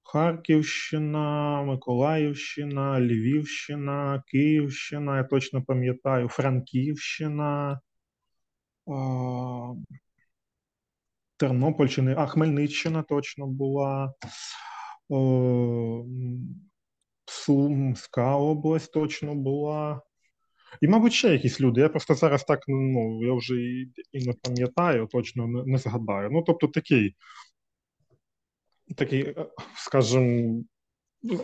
Харківщина, 0.03 1.63
Миколаївщина, 1.63 3.01
Львівщина, 3.01 4.23
Київщина, 4.27 5.17
я 5.17 5.25
точно 5.25 5.63
пам'ятаю, 5.63 6.29
Франківщина, 6.29 7.81
Тернопільщина, 11.37 12.15
а 12.19 12.27
Хмельниччина 12.27 13.03
точно 13.03 13.47
була. 13.47 14.15
Сумська 17.27 18.37
область 18.37 18.93
точно 18.93 19.35
була. 19.35 20.03
І, 20.81 20.89
мабуть, 20.89 21.13
ще 21.13 21.29
якісь 21.29 21.61
люди. 21.61 21.81
Я 21.81 21.89
просто 21.89 22.15
зараз 22.15 22.45
так 22.45 22.61
ну, 22.69 23.25
я 23.25 23.35
вже 23.35 23.55
і, 23.55 23.93
і 24.13 24.27
не 24.27 24.33
пам'ятаю, 24.43 25.07
точно 25.07 25.47
не, 25.47 25.65
не 25.65 25.79
згадаю. 25.79 26.31
Ну, 26.33 26.43
тобто, 26.43 26.69
такий, 26.69 27.17
такий, 28.97 29.23
е, 29.23 29.47
скажімо, 29.77 30.63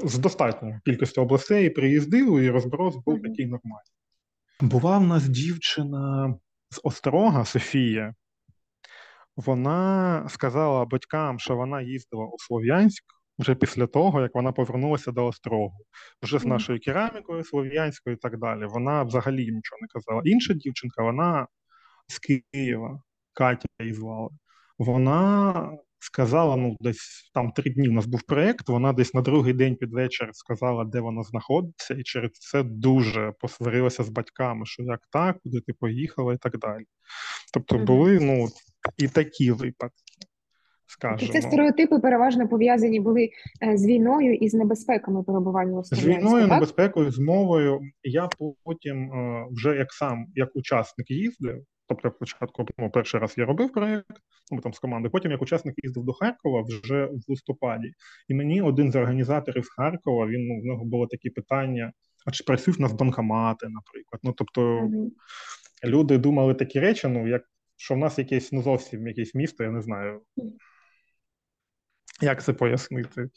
з 0.05 0.19
достатньою 0.19 0.81
кількістю 0.85 1.23
областей 1.23 1.71
приїздили, 1.71 2.45
і 2.45 2.51
розброс 2.51 2.97
був 2.97 3.23
такий 3.23 3.47
нормальний. 3.47 3.93
Була 4.61 4.99
в 4.99 5.05
нас 5.05 5.29
дівчина 5.29 6.35
з 6.71 6.81
Острога 6.83 7.45
Софія. 7.45 8.15
Вона 9.37 10.27
сказала 10.29 10.85
батькам, 10.85 11.39
що 11.39 11.57
вона 11.57 11.83
їздила 11.83 12.25
у 12.25 12.39
Слов'янськ 12.39 13.05
вже 13.39 13.55
після 13.55 13.87
того, 13.87 14.21
як 14.21 14.35
вона 14.35 14.53
повернулася 14.53 15.13
до 15.13 15.27
острогу, 15.27 15.75
вже 16.23 16.39
з 16.39 16.45
нашою 16.45 16.81
керамікою 16.81 17.45
слов'янською 17.45 18.17
і 18.17 18.19
так 18.19 18.39
далі. 18.39 18.67
Вона 18.67 19.03
взагалі 19.03 19.53
нічого 19.53 19.79
не 19.81 19.89
казала. 19.89 20.23
Інша 20.25 20.55
дівчинка, 20.55 21.03
вона 21.03 21.47
з 22.09 22.19
Києва, 22.19 23.03
Катя 23.33 23.69
її 23.81 23.95
звали. 23.95 24.31
Вона 24.79 25.71
сказала: 25.99 26.57
ну, 26.57 26.77
десь 26.81 27.31
там 27.35 27.53
три 27.53 27.71
дні 27.71 27.89
у 27.89 27.93
нас 27.93 28.07
був 28.07 28.23
проєкт, 28.23 28.69
вона 28.69 28.93
десь 28.93 29.15
на 29.15 29.21
другий 29.21 29.53
день 29.53 29.77
під 29.77 29.93
вечір 29.93 30.31
сказала, 30.33 30.85
де 30.85 31.01
вона 31.01 31.23
знаходиться, 31.23 31.95
і 31.95 32.03
через 32.03 32.31
це 32.33 32.63
дуже 32.63 33.33
посварилася 33.41 34.05
з 34.05 34.09
батьками, 34.09 34.67
що 34.67 34.83
як 34.83 35.01
так, 35.11 35.39
куди 35.43 35.61
ти 35.61 35.73
поїхала, 35.73 36.35
і 36.35 36.37
так 36.37 36.59
далі. 36.59 36.85
Тобто 37.53 37.79
були 37.79 38.21
ну, 38.21 38.49
і 38.97 39.09
такі 39.09 39.51
випадки 39.51 40.03
скажемо. 40.87 41.33
Це 41.33 41.43
стереотипи 41.43 41.99
переважно 41.99 42.49
пов'язані 42.49 43.01
були 43.01 43.31
е, 43.63 43.77
з 43.77 43.87
війною 43.87 44.35
і 44.35 44.49
з 44.49 44.55
небезпеками 44.55 45.23
перебування 45.23 45.79
у 45.79 45.85
З 45.85 46.07
війною, 46.07 46.49
так? 46.49 46.55
небезпекою, 46.55 47.11
з 47.11 47.19
мовою. 47.19 47.81
Я 48.03 48.29
потім 48.65 49.13
е, 49.13 49.47
вже 49.51 49.77
як 49.77 49.93
сам 49.93 50.27
як 50.35 50.49
учасник 50.55 51.11
їздив. 51.11 51.63
Тобто, 51.89 52.11
спочатку 52.11 52.67
ну, 52.79 52.91
перший 52.91 53.21
раз 53.21 53.35
я 53.37 53.45
робив 53.45 53.73
проєкт, 53.73 54.17
ну, 54.53 54.61
там 54.61 54.75
з 54.75 54.79
командою. 54.79 55.13
Потім 55.13 55.31
як 55.31 55.43
учасник 55.43 55.75
їздив 55.83 56.05
до 56.05 56.13
Харкова 56.13 56.63
вже 56.63 57.05
в 57.05 57.21
листопаді, 57.29 57.93
і 58.29 58.35
мені 58.35 58.63
один 58.63 58.93
з 58.93 58.97
організаторів 58.97 59.69
Харкова 59.77 60.27
він 60.27 60.47
ну, 60.47 60.61
в 60.61 60.65
нього 60.65 60.85
було 60.85 61.07
такі 61.07 61.31
питання: 61.31 61.93
а 62.27 62.31
чи 62.31 62.45
працюють 62.45 62.81
нас 62.81 62.93
банкомати, 62.93 63.69
наприклад? 63.69 64.21
Ну 64.23 64.33
тобто 64.33 64.63
mm-hmm. 64.63 65.11
люди 65.85 66.19
думали 66.19 66.55
такі 66.55 66.81
речі, 66.81 67.09
ну 67.09 67.29
як 67.29 67.43
що 67.77 67.95
в 67.95 67.99
нас 67.99 68.19
якесь 68.19 68.53
ну 68.53 68.63
зовсім 68.63 69.07
якесь 69.07 69.35
місто, 69.35 69.65
я 69.65 69.71
не 69.71 69.83
знаю. 69.83 70.21
Як 72.23 72.43
це 72.43 72.53
пояснити? 72.53 73.29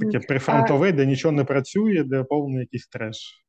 Таке 0.00 0.18
прифронтове, 0.20 0.92
де 0.92 1.06
нічого 1.06 1.32
не 1.32 1.44
працює, 1.44 2.04
де 2.04 2.24
повний 2.24 2.60
якийсь 2.60 2.88
треш 2.88 3.44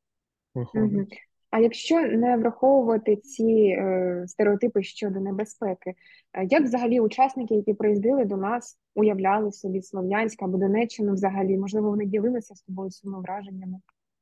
виходить. 0.54 1.18
А 1.50 1.58
якщо 1.60 2.00
не 2.00 2.36
враховувати 2.36 3.16
ці 3.16 3.76
е, 3.78 4.24
стереотипи 4.26 4.82
щодо 4.82 5.20
небезпеки, 5.20 5.94
е, 6.32 6.46
як 6.50 6.62
взагалі 6.62 7.00
учасники, 7.00 7.54
які 7.54 7.74
приїздили 7.74 8.24
до 8.24 8.36
нас, 8.36 8.78
уявляли 8.94 9.52
собі 9.52 9.82
Слов'янська 9.82 10.44
або 10.44 10.58
Донеччину 10.58 11.12
взагалі? 11.12 11.58
Можливо, 11.58 11.90
вони 11.90 12.06
ділилися 12.06 12.54
з 12.54 12.62
тобою 12.62 12.90
своїми 12.90 13.22
враженнями? 13.22 13.78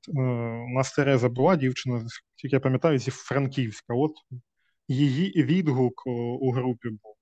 Е, 0.08 0.20
у 0.70 0.74
нас 0.74 0.92
Тереза 0.92 1.28
була 1.28 1.56
дівчина, 1.56 2.02
тільки 2.36 2.56
я 2.56 2.60
пам'ятаю, 2.60 2.98
зі 2.98 3.10
Франківська. 3.10 3.94
От 3.94 4.12
її 4.88 5.42
відгук 5.42 6.06
у 6.40 6.52
групі 6.52 6.88
був 6.88 7.13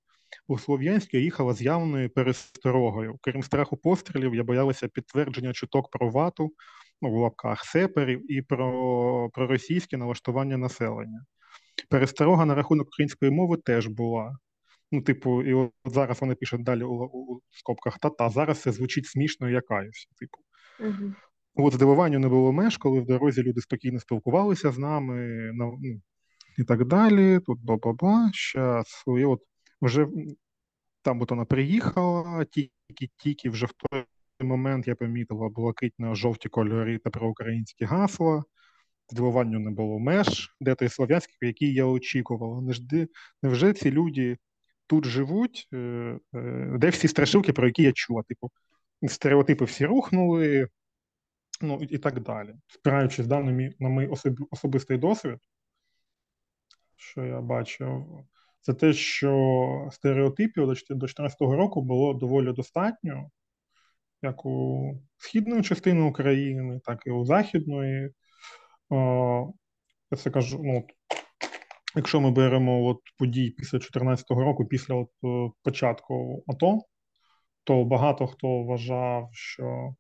у 0.46 0.58
Слов'янськ 0.58 1.14
я 1.14 1.20
їхала 1.20 1.54
з 1.54 1.62
явною 1.62 2.10
пересторогою. 2.10 3.18
Крім 3.20 3.42
страху 3.42 3.76
пострілів, 3.76 4.34
я 4.34 4.44
боялася 4.44 4.88
підтвердження 4.88 5.52
чуток 5.52 5.90
про 5.90 6.10
вату 6.10 6.50
ну, 7.02 7.10
в 7.10 7.16
лапках 7.16 7.64
сеперів 7.64 8.32
і 8.32 8.42
про, 8.42 9.30
про 9.32 9.46
російське 9.46 9.96
налаштування 9.96 10.56
населення. 10.56 11.24
Пересторога 11.90 12.44
на 12.44 12.54
рахунок 12.54 12.86
української 12.86 13.30
мови 13.30 13.56
теж 13.56 13.86
була. 13.86 14.36
Ну, 14.92 15.02
типу, 15.02 15.42
і 15.42 15.54
от 15.54 15.70
зараз 15.84 16.20
вони 16.20 16.34
пишуть 16.34 16.64
далі 16.64 16.82
у, 16.82 16.92
у, 16.92 17.36
у 17.36 17.40
скобках 17.50 17.98
та-та. 17.98 18.30
Зараз 18.30 18.60
це 18.60 18.72
звучить 18.72 19.06
смішно 19.06 19.50
і 19.50 19.52
я 19.52 19.60
каюся. 19.60 20.08
Типу. 20.18 20.38
Угу. 20.80 21.12
От 21.54 21.74
здивуванню 21.74 22.18
не 22.18 22.28
було 22.28 22.52
меж, 22.52 22.76
коли 22.76 23.00
в 23.00 23.06
дорозі 23.06 23.42
люди 23.42 23.60
спокійно 23.60 24.00
спілкувалися 24.00 24.72
з 24.72 24.78
нами 24.78 25.50
ну, 25.54 25.78
і 26.58 26.64
так 26.64 26.84
далі. 26.84 27.40
Тут 27.40 27.58
ба-ба-ба, 27.64 28.30
щас. 28.32 29.04
І 29.18 29.24
от 29.24 29.40
вже 29.82 30.06
там 31.02 31.22
от 31.22 31.30
вона 31.30 31.44
приїхала, 31.44 32.44
тільки-тільки 32.44 33.50
вже 33.50 33.66
в 33.66 33.72
той 33.72 34.04
момент 34.40 34.88
я 34.88 34.94
помітила 34.94 35.48
блакитно-жовті 35.48 36.48
кольори 36.48 36.98
та 36.98 37.10
проукраїнські 37.10 37.84
гасла. 37.84 38.42
Здивуванню 39.10 39.58
не 39.58 39.70
було 39.70 39.98
меж, 39.98 40.56
де 40.60 40.74
той 40.74 40.88
слов'янський, 40.88 41.36
який 41.40 41.74
я 41.74 41.84
очікувала. 41.84 42.74
Невже 43.42 43.72
ці 43.72 43.90
люди 43.90 44.36
тут 44.86 45.04
живуть, 45.04 45.68
де 46.72 46.88
всі 46.88 47.08
страшилки, 47.08 47.52
про 47.52 47.66
які 47.66 47.82
я 47.82 47.92
чула. 47.92 48.22
Типу, 48.22 48.50
стереотипи 49.08 49.64
всі 49.64 49.86
рухнули, 49.86 50.68
ну 51.60 51.82
і 51.90 51.98
так 51.98 52.20
далі. 52.20 52.54
Спираючись 52.66 53.26
да, 53.26 53.40
на 53.40 53.52
мій, 53.52 53.72
на 53.78 53.88
мій 53.88 54.08
особистий 54.50 54.98
досвід, 54.98 55.38
що 56.96 57.24
я 57.24 57.40
бачив, 57.40 58.06
це 58.62 58.74
те, 58.74 58.92
що 58.92 59.88
стереотипів 59.92 60.66
до 60.66 60.74
2014 60.74 61.40
року 61.40 61.82
було 61.82 62.14
доволі 62.14 62.52
достатньо, 62.52 63.30
як 64.22 64.46
у 64.46 64.94
східної 65.16 65.62
частини 65.62 66.02
України, 66.02 66.80
так 66.84 67.02
і 67.06 67.10
у 67.10 67.24
західної. 67.24 68.10
Я 70.10 70.18
це 70.18 70.30
кажу, 70.30 70.60
ну, 70.64 70.86
якщо 71.96 72.20
ми 72.20 72.30
беремо 72.30 72.84
от 72.86 73.00
події 73.18 73.50
після 73.50 73.78
2014 73.78 74.30
року, 74.30 74.66
після 74.66 74.94
от 74.94 75.10
е, 75.24 75.50
початку 75.62 76.44
АТО, 76.46 76.78
то 77.64 77.84
багато 77.84 78.26
хто 78.26 78.62
вважав, 78.62 79.28
що 79.32 79.94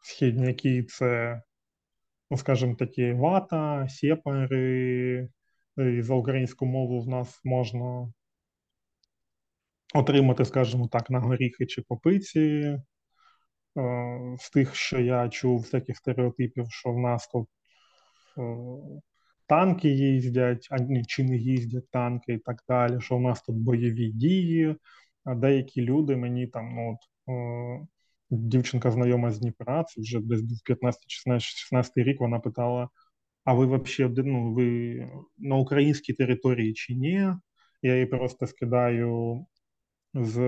східняки 0.00 0.82
це, 0.82 1.42
ну 2.30 2.36
скажімо 2.36 2.74
такі, 2.74 3.12
вата, 3.12 3.88
сєпари, 3.88 5.28
і 5.78 6.02
за 6.02 6.14
українську 6.14 6.66
мову 6.66 7.00
в 7.00 7.08
нас 7.08 7.40
можна 7.44 8.12
отримати, 9.94 10.44
скажімо 10.44 10.88
так, 10.88 11.10
на 11.10 11.20
горіхи 11.20 11.66
чи 11.66 11.82
попиці. 11.82 12.78
Е, 13.78 14.36
з 14.38 14.50
тих, 14.50 14.74
що 14.74 15.00
я 15.00 15.28
чув, 15.28 15.60
всяких 15.60 15.96
стереотипів, 15.96 16.66
що 16.70 16.92
в 16.92 16.98
нас 16.98 17.28
тут 17.28 17.48
е, 18.38 18.42
танки 19.46 19.88
їздять, 19.88 20.68
а 20.70 20.78
чи 21.06 21.24
не 21.24 21.36
їздять 21.36 21.90
танки 21.90 22.32
і 22.32 22.38
так 22.38 22.62
далі, 22.68 23.00
що 23.00 23.16
в 23.16 23.20
нас 23.20 23.42
тут 23.42 23.56
бойові 23.56 24.08
дії. 24.12 24.76
А 25.24 25.34
деякі 25.34 25.82
люди 25.82 26.16
мені 26.16 26.46
там, 26.46 26.74
ну 26.74 26.92
от 26.92 27.34
е, 27.34 27.86
дівчинка 28.30 28.90
знайома 28.90 29.30
з 29.30 29.38
Дніпра, 29.38 29.84
це 29.84 30.00
вже 30.00 30.20
десь 30.20 30.40
був 30.40 30.58
15-16 30.68 31.90
рік, 31.96 32.20
вона 32.20 32.40
питала: 32.40 32.88
а 33.44 33.54
ви 33.54 33.66
взагалі 33.66 34.14
ну, 34.16 34.52
ви 34.54 35.08
на 35.38 35.56
українській 35.56 36.12
території 36.12 36.74
чи 36.74 36.94
ні? 36.94 37.32
Я 37.82 37.98
їй 37.98 38.06
просто 38.06 38.46
скидаю 38.46 39.46
з 40.14 40.38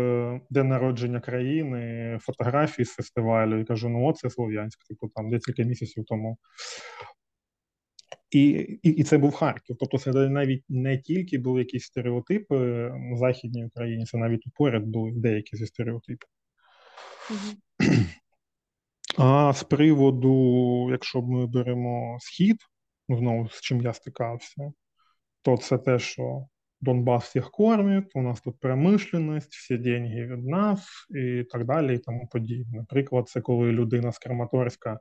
день 0.50 0.68
народження 0.68 1.20
країни 1.20 2.18
фотографії 2.23 2.87
з 2.87 2.94
фестивалю 2.94 3.61
і 3.61 3.64
кажу: 3.64 3.88
ну, 3.88 4.06
оце 4.06 4.30
Слов'янськ, 4.30 4.87
типу 4.88 5.09
там 5.14 5.30
декілька 5.30 5.62
місяців 5.62 6.04
тому. 6.06 6.38
І 8.30 8.49
і, 8.82 8.88
і 8.90 9.02
це 9.04 9.18
був 9.18 9.35
Харків. 9.35 9.76
Тобто, 9.80 9.99
це 9.99 10.12
навіть 10.12 10.64
не 10.68 10.99
тільки 10.99 11.38
були 11.38 11.61
якісь 11.61 11.85
стереотипи 11.85 12.56
в 12.88 13.16
Західній 13.16 13.64
Україні, 13.64 14.04
це 14.04 14.18
навіть 14.18 14.44
поряд 14.54 14.85
були 14.85 15.12
деякі 15.12 15.56
зі 15.56 15.66
стереотипів. 15.66 16.28
Mm-hmm. 17.30 17.56
А 19.18 19.52
з 19.52 19.64
приводу, 19.64 20.88
якщо 20.90 21.23
ми 21.23 21.47
беремо 21.47 22.18
схід, 22.20 22.56
знову 23.17 23.49
з 23.49 23.61
чим 23.61 23.81
я 23.81 23.93
стикався, 23.93 24.73
то 25.43 25.57
це 25.57 25.79
те, 25.79 25.99
що 25.99 26.47
Донбас 26.81 27.25
всіх 27.25 27.50
кормить, 27.50 28.11
у 28.14 28.23
нас 28.23 28.40
тут 28.40 28.61
промишленість, 28.61 29.55
всі 29.55 29.76
деньги 29.79 30.26
від 30.26 30.47
нас 30.47 31.07
і 31.11 31.45
так 31.45 31.64
далі, 31.64 31.95
і 31.95 31.99
тому 31.99 32.29
подібне. 32.33 32.79
Наприклад, 32.79 33.29
це 33.29 33.40
коли 33.40 33.73
людина 33.73 34.12
з 34.12 34.19
Краматорська 34.19 34.99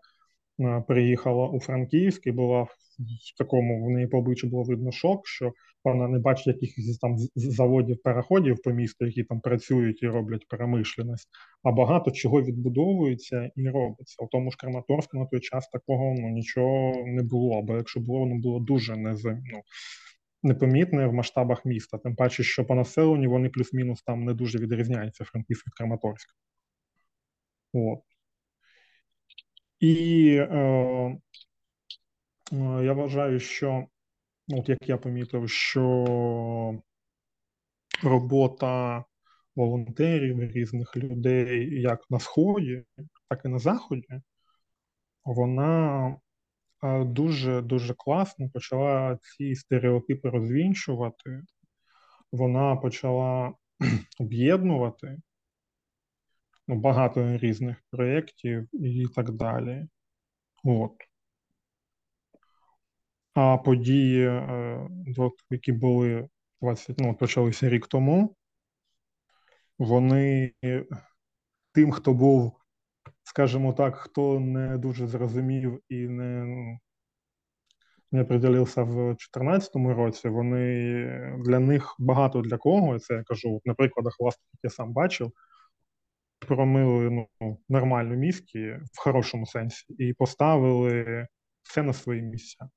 приїхала 0.88 1.48
у 1.48 1.60
Франківськ 1.60 2.28
і 2.28 2.32
була 2.32 2.64
в 2.64 3.38
такому, 3.38 3.86
в 3.86 3.90
неї 3.90 4.08
по 4.08 4.18
обличчю 4.18 4.48
було 4.48 4.64
видно 4.64 4.92
шок, 4.92 5.28
що 5.28 5.54
вона 5.84 6.08
не 6.08 6.20
бачить 6.20 6.48
якихось 6.48 6.98
там 6.98 7.18
заводів 7.36 8.02
переходів 8.02 8.62
по 8.62 8.72
місту, 8.72 9.06
які 9.06 9.24
там 9.24 9.40
працюють 9.42 10.04
і 10.04 10.08
роблять 10.08 10.48
промишленість, 10.48 11.30
а 11.64 11.72
багато 11.72 12.12
чого 12.12 12.42
відбудовується 12.42 13.52
і 13.56 13.70
робиться. 13.70 14.24
У 14.24 14.28
тому 14.28 14.52
ж 14.52 14.58
Краматорську 14.58 15.18
на 15.18 15.26
той 15.26 15.40
час 15.40 15.70
такого 15.70 16.16
ну 16.20 16.30
нічого 16.30 16.94
не 17.06 17.24
було. 17.24 17.60
Або 17.60 17.76
якщо 17.76 18.00
було, 18.00 18.20
воно 18.20 18.36
було 18.36 18.60
дуже 18.60 18.96
не 18.96 19.16
ну, 19.24 19.62
непомітне 20.44 21.08
в 21.08 21.14
масштабах 21.14 21.66
міста. 21.66 21.98
Тим 21.98 22.16
паче, 22.16 22.44
що 22.44 22.66
по 22.66 22.76
населенню 22.76 23.30
вони 23.30 23.50
плюс-мінус 23.50 24.02
там 24.02 24.26
не 24.26 24.34
дуже 24.34 24.58
відрізняються 24.58 25.24
Франківськ 25.24 25.68
від 25.68 25.74
Краматорська. 25.74 26.34
От. 27.74 28.09
І 29.80 30.36
е, 30.36 30.56
е, 32.52 32.84
я 32.84 32.94
вважаю, 32.94 33.40
що, 33.40 33.88
от 34.54 34.70
як 34.70 34.90
я 34.90 34.98
помітив, 34.98 35.50
що 35.50 36.82
робота 38.04 39.04
волонтерів, 39.56 40.52
різних 40.52 40.98
людей, 40.98 41.82
як 41.82 42.06
на 42.10 42.20
Сході, 42.20 42.84
так 43.30 43.42
і 43.46 43.48
на 43.48 43.60
Заході, 43.60 44.22
вона 45.26 46.16
дуже 47.06 47.62
дуже 47.62 47.94
класно 47.94 48.50
почала 48.50 49.20
ці 49.22 49.56
стереотипи 49.56 50.30
розвінчувати. 50.30 51.42
Вона 52.32 52.76
почала 52.76 53.54
об'єднувати 54.20 55.18
ну, 56.70 56.76
багато 56.76 57.38
різних 57.38 57.78
проєктів 57.92 58.68
і 58.74 59.08
так 59.16 59.32
далі. 59.32 59.88
От. 60.64 60.92
А 63.34 63.58
події, 63.58 64.28
е, 64.28 64.90
які 65.50 65.72
були 65.72 66.30
20, 66.62 67.00
ну, 67.00 67.16
почалися 67.16 67.70
рік 67.70 67.88
тому, 67.88 68.36
вони 69.80 70.54
тим, 71.74 71.92
хто 71.92 72.14
був 72.14 72.60
скажімо 73.24 73.74
так, 73.74 73.96
хто 73.96 74.40
не 74.40 74.78
дуже 74.78 75.08
зрозумів 75.08 75.82
і 75.90 76.08
не 76.08 76.46
не 78.12 78.24
приділився 78.24 78.84
в 78.84 78.96
2014 78.96 79.76
році, 79.76 80.30
вони 80.30 81.38
для 81.46 81.60
них 81.60 81.96
багато 82.00 82.42
для 82.42 82.58
кого, 82.58 83.00
це 83.00 83.14
я 83.14 83.24
кажу, 83.24 83.62
на 83.66 83.74
прикладах 83.74 84.16
власне, 84.20 84.44
я 84.64 84.70
сам 84.70 84.94
бачив, 84.94 85.32
промили 86.48 87.10
ну, 87.42 87.58
нормальну 87.70 88.16
мізки 88.16 88.80
в 88.94 89.00
хорошому 89.00 89.46
сенсі 89.46 89.86
і 89.98 90.14
поставили 90.14 91.28
все 91.64 91.84
на 91.84 91.94
свої 91.94 92.22
місця. 92.22 92.70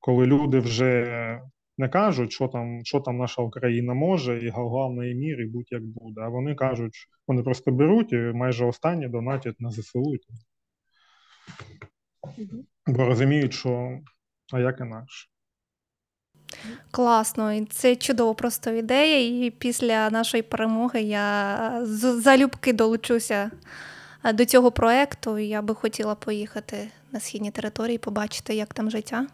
Коли 0.00 0.26
люди 0.26 0.58
вже 0.58 1.40
не 1.78 1.88
кажуть, 1.88 2.32
що 2.32 2.48
там 2.48 2.84
що 2.84 3.00
там 3.00 3.18
наша 3.18 3.42
Україна 3.42 3.94
може, 3.94 4.46
і 4.46 4.48
головний 4.48 5.14
мір, 5.14 5.40
і 5.40 5.46
будь-як 5.46 5.82
буде. 5.82 6.20
А 6.20 6.28
вони 6.28 6.54
кажуть, 6.54 6.96
вони 7.26 7.42
просто 7.42 7.72
беруть 7.72 8.12
і 8.12 8.16
майже 8.16 8.64
останні 8.64 9.08
донатять 9.08 9.60
на 9.60 9.70
ЗСУ. 9.70 10.14
Бо 12.86 13.04
розуміють, 13.04 13.52
що 13.52 14.00
а 14.52 14.60
як 14.60 14.80
інакше. 14.80 15.28
Класно, 16.90 17.52
і 17.52 17.64
це 17.64 17.96
чудово 17.96 18.34
просто 18.34 18.70
ідея. 18.70 19.46
І 19.46 19.50
після 19.50 20.10
нашої 20.10 20.42
перемоги 20.42 21.02
я 21.02 21.82
залюбки 21.84 22.72
долучуся 22.72 23.50
до 24.34 24.44
цього 24.44 24.70
проекту. 24.70 25.38
Я 25.38 25.62
би 25.62 25.74
хотіла 25.74 26.14
поїхати 26.14 26.88
на 27.12 27.20
східні 27.20 27.50
території, 27.50 27.98
побачити, 27.98 28.54
як 28.54 28.74
там 28.74 28.90
життя. 28.90 29.26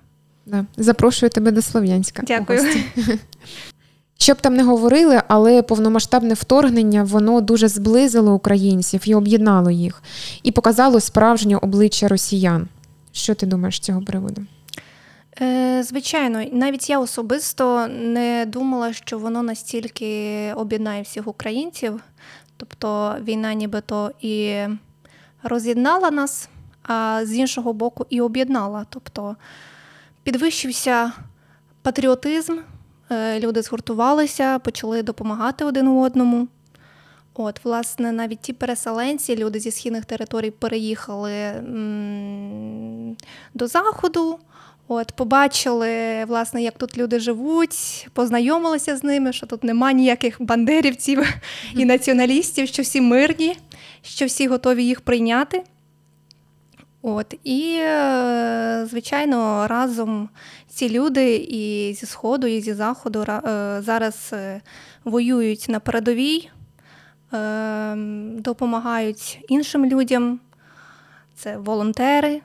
Да. 0.47 0.67
Запрошую 0.77 1.31
тебе 1.31 1.51
до 1.51 1.63
Слов'янська. 1.63 2.23
Дякую. 2.27 2.61
Щоб 4.19 4.41
там 4.41 4.55
не 4.55 4.63
говорили, 4.63 5.23
але 5.29 5.63
повномасштабне 5.63 6.35
вторгнення 6.35 7.05
воно 7.05 7.41
дуже 7.41 7.69
зблизило 7.69 8.35
українців 8.35 9.01
і 9.05 9.15
об'єднало 9.15 9.71
їх, 9.71 10.03
і 10.43 10.53
показало 10.53 11.01
справжнє 11.01 11.57
обличчя 11.57 12.09
росіян. 12.09 12.69
Що 13.13 13.35
ти 13.35 13.47
думаєш 13.47 13.77
з 13.77 13.81
цього 13.81 14.03
приводу? 14.03 14.47
Е, 15.41 15.83
звичайно, 15.83 16.45
навіть 16.53 16.91
я 16.91 16.99
особисто 16.99 17.87
не 17.89 18.45
думала, 18.47 18.93
що 18.93 19.19
воно 19.19 19.43
настільки 19.43 20.53
об'єднає 20.57 21.03
всіх 21.03 21.27
українців. 21.29 22.01
Тобто 22.57 23.17
війна 23.23 23.55
нібито 23.55 24.11
і 24.21 24.63
роз'єднала 25.43 26.11
нас, 26.11 26.49
а 26.83 27.21
з 27.25 27.35
іншого 27.35 27.73
боку, 27.73 28.07
і 28.11 28.21
об'єднала. 28.21 28.87
Тобто 28.91 29.37
підвищився 30.23 31.13
патріотизм, 31.83 32.59
е, 33.11 33.41
люди 33.41 33.63
згуртувалися, 33.63 34.59
почали 34.59 35.03
допомагати 35.03 35.65
один 35.65 35.89
одному. 35.89 36.49
От, 37.35 37.65
власне, 37.65 38.13
навіть 38.13 38.41
ті 38.41 38.53
переселенці, 38.53 39.37
люди 39.37 39.61
зі 39.61 39.71
східних 39.71 40.05
територій 40.05 40.51
переїхали 40.51 41.33
м- 41.33 43.17
до 43.55 43.67
заходу. 43.67 44.39
От, 44.89 45.13
побачили, 45.13 46.25
власне, 46.25 46.63
як 46.63 46.79
тут 46.79 46.99
люди 46.99 47.21
живуть, 47.21 48.09
познайомилися 48.13 48.97
з 48.97 49.05
ними, 49.05 49.33
що 49.33 49.47
тут 49.47 49.65
нема 49.65 49.93
ніяких 49.93 50.43
бандерівців 50.43 51.23
і 51.77 51.85
націоналістів, 51.85 52.69
що 52.69 52.83
всі 52.83 53.01
мирні, 53.01 53.57
що 54.03 54.27
всі 54.27 54.47
готові 54.47 54.85
їх 54.85 55.01
прийняти. 55.01 55.63
От 57.03 57.35
і, 57.45 57.81
звичайно, 58.85 59.67
разом 59.67 60.29
ці 60.69 60.91
люди 60.91 61.37
і 61.37 61.95
зі 61.95 62.07
Сходу, 62.07 62.47
і 62.47 62.61
зі 62.61 62.75
Заходу 62.75 63.25
зараз 63.79 64.35
воюють 65.05 65.67
на 65.69 65.81
передовій, 65.81 66.51
допомагають 68.41 69.45
іншим 69.49 69.87
людям. 69.87 70.41
Це 71.35 71.57
волонтери 71.57 72.41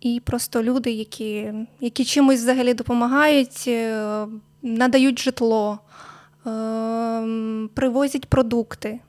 і 0.00 0.20
просто 0.24 0.62
люди, 0.62 0.90
які 0.90 1.52
які 1.80 2.04
чимось 2.04 2.40
взагалі 2.40 2.74
допомагають, 2.74 3.64
е, 3.68 4.26
надають 4.62 5.18
житло, 5.18 5.78
е, 6.46 6.50
привозять 7.74 8.26
продукти. 8.26 9.00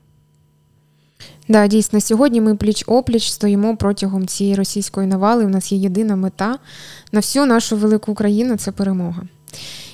Да, 1.48 1.66
дійсно, 1.66 2.00
сьогодні 2.00 2.40
ми 2.40 2.56
пліч 2.56 2.84
опліч 2.86 3.30
стоїмо 3.30 3.76
протягом 3.76 4.26
цієї 4.26 4.56
російської 4.56 5.06
навали. 5.06 5.44
У 5.44 5.48
нас 5.48 5.72
є 5.72 5.78
єдина 5.78 6.16
мета 6.16 6.58
на 7.12 7.20
всю 7.20 7.46
нашу 7.46 7.76
велику 7.76 8.12
Україну 8.12 8.56
це 8.56 8.72
перемога. 8.72 9.22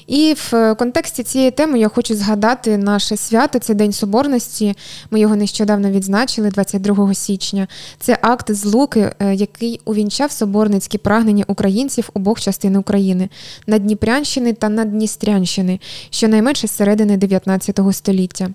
І 0.09 0.35
в 0.37 0.75
контексті 0.75 1.23
цієї 1.23 1.51
теми 1.51 1.79
я 1.79 1.89
хочу 1.89 2.15
згадати 2.15 2.77
наше 2.77 3.17
свято, 3.17 3.59
це 3.59 3.75
День 3.75 3.93
Соборності. 3.93 4.75
Ми 5.11 5.21
його 5.21 5.37
нещодавно 5.37 5.91
відзначили, 5.91 6.51
22 6.51 7.15
січня. 7.15 7.69
Це 7.99 8.19
акт 8.23 8.51
злуки, 8.51 9.13
е, 9.19 9.35
який 9.35 9.81
увінчав 9.85 10.33
соборницькі 10.33 10.99
прагнення 10.99 11.45
українців 11.47 12.11
обох 12.15 12.41
частин 12.41 12.77
України 12.77 13.29
Надніпрянщини 13.67 14.53
та 14.53 14.69
Надністрянщини, 14.69 15.81
щонайменше 16.11 16.69
з 16.69 16.77
середини 16.77 17.17
19 17.17 17.81
століття. 17.93 18.49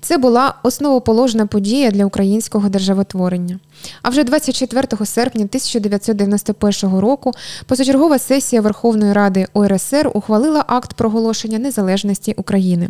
Це 0.00 0.18
була 0.18 0.54
основоположна 0.62 1.46
подія 1.46 1.90
для 1.90 2.04
українського 2.04 2.68
державотворення. 2.68 3.58
А 4.02 4.08
вже 4.08 4.24
24 4.24 5.06
серпня 5.06 5.44
1991 5.44 6.98
року 6.98 7.32
позачергова 7.66 8.18
сесія 8.18 8.62
Верховної 8.62 9.12
Ради 9.12 9.46
ОРСР 9.52 10.10
ухвалила 10.14 10.64
акт 10.66 10.92
проголошення 10.92 11.58
незалежності 11.58 12.34
України. 12.36 12.88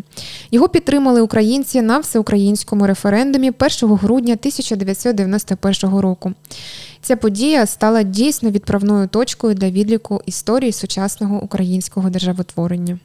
Його 0.50 0.68
підтримали 0.68 1.20
українці 1.20 1.82
на 1.82 1.98
всеукраїнському 1.98 2.86
референдумі 2.86 3.52
1 3.82 3.96
грудня 3.96 4.32
1991 4.32 5.98
року. 5.98 6.32
Ця 7.02 7.16
подія 7.16 7.66
стала 7.66 8.02
дійсно 8.02 8.50
відправною 8.50 9.08
точкою 9.08 9.54
для 9.54 9.70
відліку 9.70 10.22
історії 10.26 10.72
сучасного 10.72 11.42
українського 11.42 12.10
державотворення. 12.10 12.98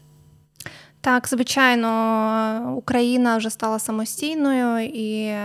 Так, 1.04 1.28
звичайно, 1.28 2.76
Україна 2.78 3.38
вже 3.38 3.50
стала 3.50 3.80
самостійною 3.80 4.90
і 4.94 5.36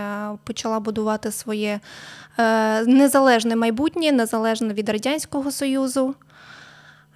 почала 0.43 0.79
будувати 0.79 1.31
своє 1.31 1.79
е, 2.37 2.85
незалежне 2.85 3.55
майбутнє, 3.55 4.11
незалежне 4.11 4.73
від 4.73 4.89
Радянського 4.89 5.51
Союзу. 5.51 6.15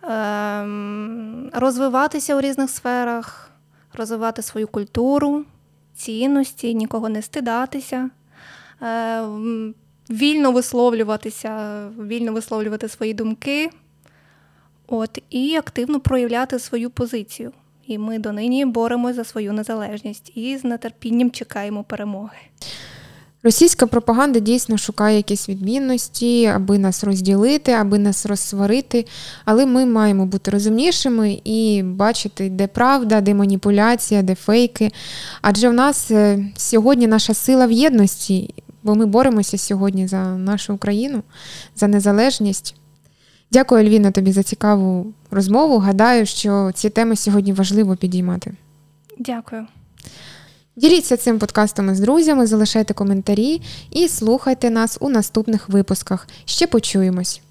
Ем, 0.01 1.49
розвиватися 1.53 2.35
у 2.35 2.41
різних 2.41 2.69
сферах, 2.69 3.51
розвивати 3.93 4.41
свою 4.41 4.67
культуру, 4.67 5.45
цінності, 5.95 6.73
нікого 6.73 7.09
не 7.09 7.21
стидатися, 7.21 8.09
ем, 8.81 9.75
вільно 10.09 10.51
висловлюватися, 10.51 11.83
вільно 11.99 12.33
висловлювати 12.33 12.89
свої 12.89 13.13
думки, 13.13 13.69
от, 14.87 15.19
і 15.29 15.55
активно 15.55 15.99
проявляти 15.99 16.59
свою 16.59 16.89
позицію. 16.89 17.51
І 17.87 17.97
ми 17.97 18.19
донині 18.19 18.65
боремося 18.65 19.13
за 19.13 19.23
свою 19.23 19.53
незалежність 19.53 20.31
і 20.35 20.57
з 20.57 20.77
нетерпінням 20.77 21.31
чекаємо 21.31 21.83
перемоги. 21.83 22.37
Російська 23.45 23.87
пропаганда 23.87 24.39
дійсно 24.39 24.77
шукає 24.77 25.17
якісь 25.17 25.49
відмінності, 25.49 26.45
аби 26.45 26.77
нас 26.77 27.03
розділити, 27.03 27.71
аби 27.71 27.99
нас 27.99 28.25
розсварити. 28.25 29.05
Але 29.45 29.65
ми 29.65 29.85
маємо 29.85 30.25
бути 30.25 30.51
розумнішими 30.51 31.41
і 31.43 31.83
бачити, 31.83 32.49
де 32.49 32.67
правда, 32.67 33.21
де 33.21 33.33
маніпуляція, 33.33 34.21
де 34.21 34.35
фейки. 34.35 34.91
Адже 35.41 35.69
в 35.69 35.73
нас 35.73 36.11
е, 36.11 36.45
сьогодні 36.57 37.07
наша 37.07 37.33
сила 37.33 37.67
в 37.67 37.71
єдності, 37.71 38.53
бо 38.83 38.95
ми 38.95 39.05
боремося 39.05 39.57
сьогодні 39.57 40.07
за 40.07 40.23
нашу 40.23 40.73
Україну, 40.73 41.23
за 41.75 41.87
незалежність. 41.87 42.75
Дякую, 43.53 43.83
Львіна, 43.83 44.11
тобі 44.11 44.31
за 44.31 44.43
цікаву 44.43 45.13
розмову. 45.31 45.77
Гадаю, 45.77 46.25
що 46.25 46.71
ці 46.73 46.89
теми 46.89 47.15
сьогодні 47.15 47.53
важливо 47.53 47.95
підіймати. 47.95 48.53
Дякую. 49.19 49.65
Діліться 50.75 51.17
цим 51.17 51.39
подкастом 51.39 51.91
із 51.91 51.99
друзями, 51.99 52.47
залишайте 52.47 52.93
коментарі 52.93 53.61
і 53.91 54.07
слухайте 54.07 54.69
нас 54.69 54.97
у 55.01 55.09
наступних 55.09 55.69
випусках. 55.69 56.27
Ще 56.45 56.67
почуємось. 56.67 57.41